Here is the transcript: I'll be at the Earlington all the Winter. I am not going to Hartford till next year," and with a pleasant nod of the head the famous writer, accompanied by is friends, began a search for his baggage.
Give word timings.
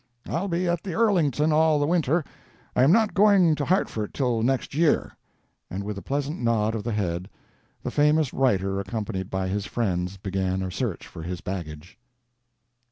I'll 0.27 0.47
be 0.47 0.67
at 0.67 0.81
the 0.81 0.93
Earlington 0.95 1.51
all 1.51 1.77
the 1.79 1.85
Winter. 1.85 2.23
I 2.75 2.81
am 2.81 2.91
not 2.91 3.13
going 3.13 3.53
to 3.53 3.63
Hartford 3.65 4.15
till 4.15 4.41
next 4.41 4.73
year," 4.73 5.15
and 5.69 5.83
with 5.83 5.95
a 5.95 6.01
pleasant 6.01 6.41
nod 6.41 6.73
of 6.73 6.83
the 6.83 6.91
head 6.91 7.29
the 7.83 7.91
famous 7.91 8.33
writer, 8.33 8.79
accompanied 8.79 9.29
by 9.29 9.45
is 9.49 9.67
friends, 9.67 10.17
began 10.17 10.63
a 10.63 10.71
search 10.71 11.05
for 11.05 11.21
his 11.21 11.41
baggage. 11.41 11.99